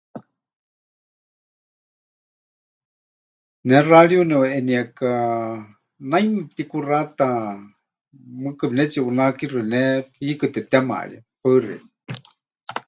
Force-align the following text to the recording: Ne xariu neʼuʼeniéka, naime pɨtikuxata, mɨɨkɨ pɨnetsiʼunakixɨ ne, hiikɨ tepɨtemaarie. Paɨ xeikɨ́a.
Ne 3.67 3.77
xariu 3.87 4.21
neʼuʼeniéka, 4.29 5.09
naime 6.09 6.39
pɨtikuxata, 6.47 7.27
mɨɨkɨ 8.41 8.65
pɨnetsiʼunakixɨ 8.69 9.59
ne, 9.71 9.81
hiikɨ 10.21 10.45
tepɨtemaarie. 10.53 11.17
Paɨ 11.41 11.57
xeikɨ́a. 11.63 11.85